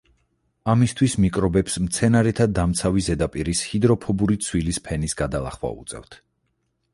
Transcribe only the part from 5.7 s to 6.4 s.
უწევთ.